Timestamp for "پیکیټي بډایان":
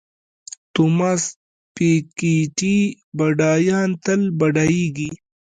1.75-3.89